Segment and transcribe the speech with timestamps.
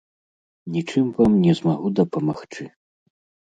[0.77, 2.63] Нічым вам не змагу дапамагчы.